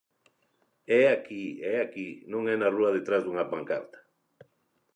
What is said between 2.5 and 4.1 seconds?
é na rúa detrás dunha pancarta.